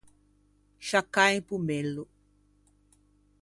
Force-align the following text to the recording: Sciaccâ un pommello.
Sciaccâ 0.85 1.25
un 1.37 1.41
pommello. 1.49 2.03